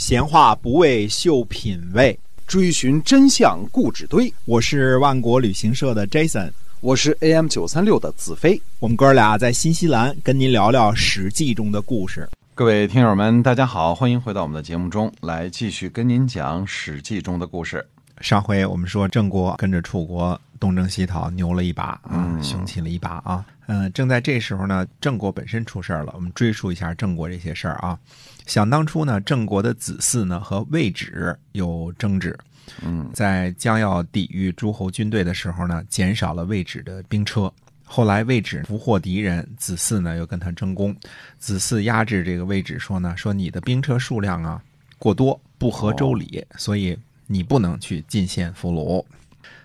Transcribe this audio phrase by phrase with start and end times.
[0.00, 4.32] 闲话不为秀品味，追寻真相固执堆。
[4.46, 8.58] 我是万国旅行社的 Jason，我是 AM 九三六的子飞。
[8.78, 12.26] 我们哥俩在新西兰跟您聊聊《史记》中的故事。
[12.54, 17.86] 各位听友们，大家好，欢迎回到我们的节目中来，继续跟您讲《史记》中的故事。
[18.20, 23.44] 上回我们说郑国跟着楚国东征西讨，牛了一把啊，雄起了一把啊。
[23.66, 26.12] 嗯，正在这时候呢，郑国本身出事儿了。
[26.14, 27.98] 我们追溯一下郑国这些事儿啊。
[28.46, 32.38] 想当初呢，郑国的子嗣呢和魏止有争执。
[32.82, 37.50] 嗯，在将要抵御诸侯军队的时候呢，减少了魏止的兵车。
[37.84, 40.94] 后来魏止俘获敌人，子嗣呢又跟他争功。
[41.38, 44.62] 子嗣压制这个魏止说呢，说你的兵车数量啊
[44.98, 46.98] 过多，不合周礼，所以。
[47.32, 49.04] 你不能去进献俘虏。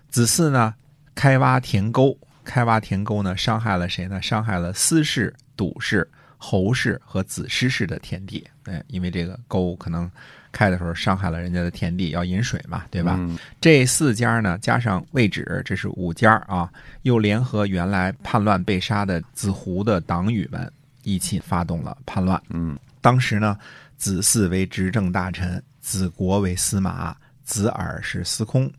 [0.08, 0.76] 子嗣呢，
[1.16, 4.22] 开挖田沟，开挖田沟呢，伤害了谁呢？
[4.22, 6.08] 伤害了司氏、笃氏、
[6.38, 8.46] 侯氏和子师氏的田地。
[8.66, 10.10] 哎，因为这个沟可能
[10.52, 13.20] 开的时候伤害了人家的田地，要饮水嘛，对吧？
[13.60, 16.72] 这四家呢，加上魏止，这是五家啊，
[17.02, 20.72] 又联合原来叛乱被杀的子胡的党羽们，
[21.02, 22.40] 一起发动了叛乱。
[22.52, 23.58] 嗯，当时呢，
[23.98, 27.18] 子嗣为执政大臣，子国为司马。
[27.46, 28.70] 子耳是司空，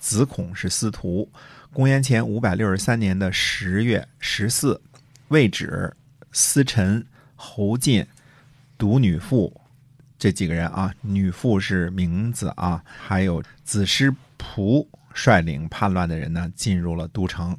[0.00, 1.30] 子孔是司徒。
[1.72, 4.80] 公元前五百六十三年的十月十四，
[5.28, 5.92] 魏止、
[6.32, 7.04] 司臣、
[7.36, 8.04] 侯进、
[8.78, 9.60] 独女父
[10.18, 17.56] 这几个人啊，女父是名字啊，还有子师仆率领叛乱的人呢，进入了都城。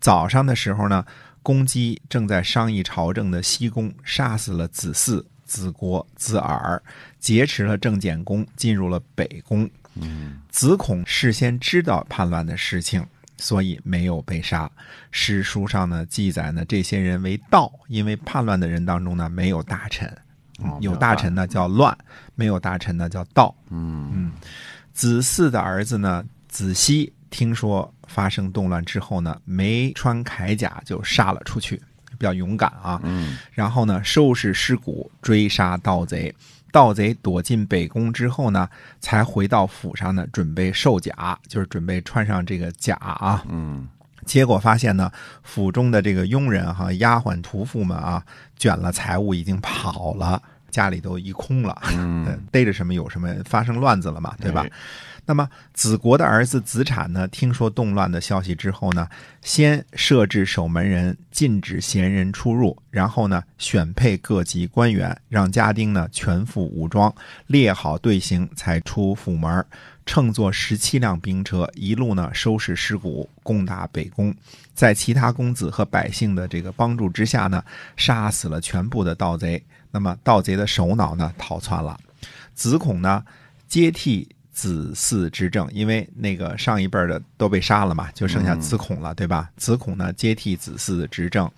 [0.00, 1.04] 早上的时候呢，
[1.42, 6.80] 攻击正在商议朝政的西宫，杀死了子嗣、子国、子耳，
[7.18, 9.68] 劫持了郑简公，进入了北宫。
[9.94, 13.04] 嗯，子孔事先知道叛乱的事情，
[13.36, 14.70] 所以没有被杀。
[15.10, 20.16] 史书上呢记载呢，这些人为盗，因为叛乱的人当中呢没有大臣，
[20.80, 21.34] 有大臣。
[21.34, 21.96] 呢叫乱，
[22.34, 23.54] 没有大臣呢叫盗。
[23.70, 24.32] 嗯嗯，
[24.92, 31.80] 子嗣的儿子呢子熙听说发生动乱之后呢，没穿铠甲就杀了出去，
[32.20, 33.00] 比较勇敢啊。
[33.02, 36.34] 嗯，然后呢收拾尸骨，追杀盗贼。
[36.72, 38.68] 盗贼躲进北宫之后呢，
[39.00, 43.42] 才回到府上呢，准备受甲，就是准备穿上这个甲啊。
[43.48, 43.88] 嗯，
[44.24, 45.10] 结果发现呢，
[45.42, 48.22] 府中的这个佣人哈、丫鬟、屠夫们啊，
[48.56, 51.78] 卷了财物已经跑了，家里都一空了。
[51.92, 54.64] 嗯， 逮着什么有什么，发生乱子了嘛，对吧？
[55.26, 59.06] 那么子国的儿子子产呢，听说动乱的消息之后呢，
[59.42, 67.14] 先设置守门人，禁止闲人出入，然后呢，选配各级官员，让家丁呢全副武装，
[67.46, 69.64] 列好队形，才出府门，
[70.04, 74.34] 乘坐十七辆兵车，一路呢收拾尸骨，攻打北宫。
[74.74, 77.62] 在其他公子和百姓的这个帮助之下呢，
[77.96, 79.62] 杀死了全部的盗贼。
[79.90, 81.98] 那么盗贼的首脑呢逃窜了，
[82.54, 83.24] 子孔呢
[83.68, 84.28] 接替。
[84.52, 89.48] 子嗣执政，因为那个上一辈的都被杀了嘛，就剩下子孔了，对吧？
[89.56, 91.50] 子孔呢接替子嗣执政。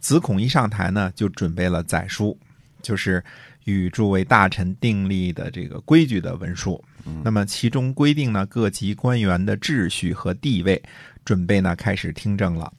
[0.00, 2.36] 子孔一上台呢，就准备了载书，
[2.82, 3.22] 就是
[3.66, 6.82] 与诸位大臣订立的这个规矩的文书。
[7.22, 10.82] 那么其中规定呢，各级官员的秩序和地位，
[11.24, 12.72] 准备呢开始听政了。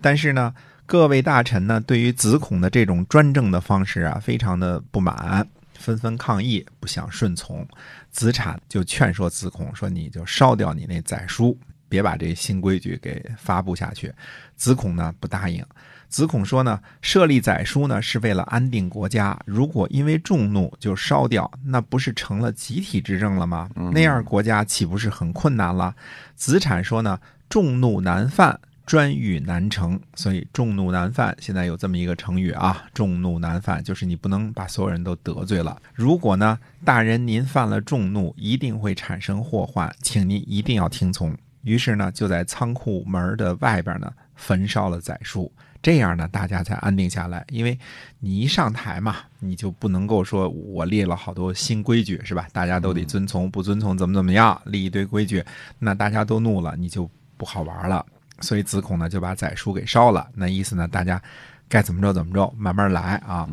[0.00, 0.52] 但是呢，
[0.86, 5.46] 各位大臣呢，对于子孔的这种专政的方式啊，非常的不满。
[5.72, 7.66] 纷纷抗议，不想顺从。
[8.10, 11.58] 子产就劝说子孔说：“你就烧掉你那载书，
[11.88, 14.12] 别把这新规矩给发布下去。”
[14.56, 15.64] 子孔呢不答应。
[16.08, 23.68] 子孔说：“呢，设立载书呢是为了安定国家，如果因为众怒就烧掉，那不是成了集体执政了吗？
[23.92, 25.94] 那样国家岂不是很困难了？”
[26.36, 27.18] 子产说：“呢，
[27.48, 31.34] 众怒难犯。”专欲难成，所以众怒难犯。
[31.40, 35.80] 现在有这么一个成语啊，众怒难犯，就是你不能把所有人都得罪了。
[35.94, 41.34] 如果呢，大人您犯了众怒，一定会产生祸患，请您一定要听从。
[41.62, 45.50] 于是呢，就在仓库门的外边呢，焚烧了载书，
[45.82, 47.42] 这样呢，大家才安定下来。
[47.48, 47.78] 因为
[48.20, 52.46] 你一上台嘛，你就不能够说我列了好多新规矩，是吧？
[52.52, 55.42] 大家都得遵从，不遵从怎么怎么样，立一堆规矩，
[55.78, 58.04] 那大家都怒了，你就不好玩了。
[58.40, 61.22] 所以子孔呢就把宰书给烧了，那意思呢，大家
[61.68, 63.48] 该怎么着怎么着，慢慢来啊。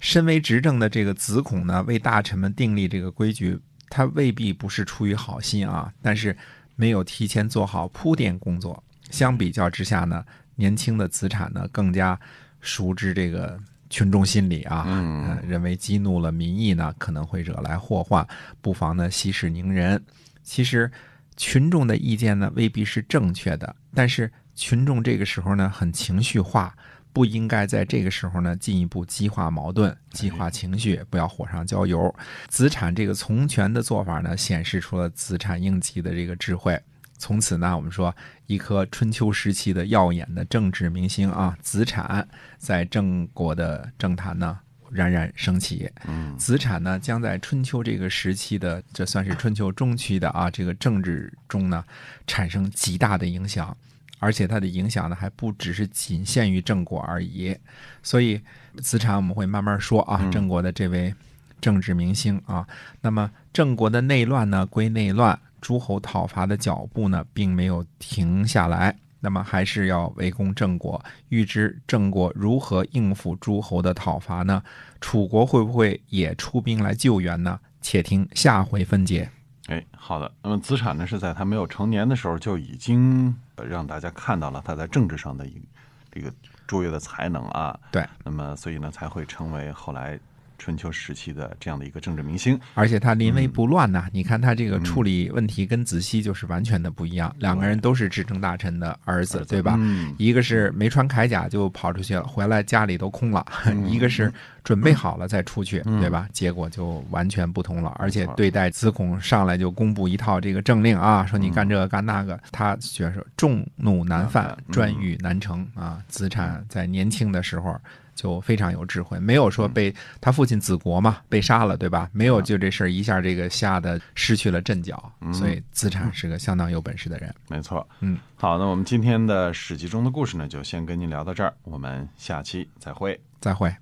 [0.00, 3.58] 身为执政的这个子孔呢，为大臣们订立这个规矩，
[3.90, 6.36] 他未必不是出于好心啊，但是
[6.76, 8.82] 没有提前做好铺垫工作。
[9.10, 10.24] 相比较之下呢，
[10.56, 12.18] 年轻的子产呢更加
[12.60, 18.26] 熟知这个群众心理啊，认为激怒了民意呢，可能会惹来祸患，
[18.60, 20.02] 不妨呢息事宁人。
[20.42, 20.90] 其实。
[21.36, 26.74] 群众的意见呢未必是正确的，但是群众这个时候呢很情绪化，
[27.12, 32.14] 不应该在这个时候呢进一步激化矛盾、激化情绪，不要火上浇油。
[32.48, 36.80] 子产这个从权的做法呢，显示出了子产应急的这个智慧。
[37.18, 38.14] 从此呢，我们说
[38.46, 44.58] 一颗春秋时期的耀眼的政治明星啊，子产在郑国的政坛呢
[44.92, 45.90] 冉冉升起。
[46.06, 51.82] 嗯子产呢，将在春秋这个时期的，这算是春秋中期的啊，这个政治中呢，
[52.26, 53.76] 产生极大的影响，
[54.18, 57.56] 而且它的影响呢，还不只是仅限于郑国而已。
[58.02, 58.40] 所以，
[58.82, 61.14] 子产我们会慢慢说啊，嗯郑国的这位
[61.60, 62.66] 政治明星啊，
[63.00, 68.96] 那么郑国的内乱呢归内乱，诸侯讨伐的脚步呢，并没有停下来。
[69.24, 74.60] 那么还是要围攻郑国，预知郑国如何应付诸侯的讨伐呢？
[75.00, 77.60] 楚国会不会也出兵来救援呢？
[77.80, 79.30] 且听下回分解。
[79.68, 80.30] 哎，好的。
[80.42, 85.62] 那么子产呢，是在他没有成年的时候就已经呃让大家看到了他在政治上的一
[86.10, 86.32] 这个
[86.66, 87.78] 卓越的才能啊。
[87.92, 90.18] 对，那么所以呢，才会成为后来
[90.62, 92.58] 春秋时期的这样的一个政治明星。
[92.74, 99.74] 而且他临危不乱嗯呐、你看他这个处理问题跟子熙就是完全的不一样，两个人都是执政大臣的儿子，对吧？
[99.78, 104.32] 嗯，一个是没穿铠甲就跑出去了，回来家里都空了；嗯一个是
[104.62, 106.28] 准备好了再出去，对吧？
[106.32, 107.94] 结果就完全不同了。
[107.98, 116.02] 而且对待子孔上来就公布一套这个政令啊，说你干这个干那个，他觉得众怒难犯，嗯专欲难成啊。
[116.06, 117.76] 子产在年轻的时候。
[118.14, 122.08] 就非常有智慧，没有说被他父亲子国嘛被杀了，对吧？
[122.12, 127.34] 没有就这事儿一下这个吓得失去了阵脚，所以资产是个相当有本事的人。
[127.48, 127.86] 没错。
[128.00, 133.18] 嗯，好，那我们今天的史记中的故事呢，就先跟您聊到这儿，我们下期再会。
[133.40, 133.74] 再会。